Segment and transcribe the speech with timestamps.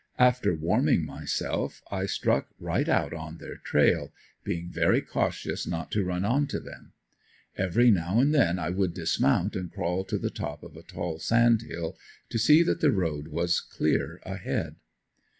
[0.17, 4.11] After warming myself I struck right out on their trail,
[4.43, 6.93] being very cautious not to run onto them.
[7.55, 11.19] Every now and then I would dismount and crawl to the top of a tall
[11.19, 14.77] sand hill to see that the road was clear ahead.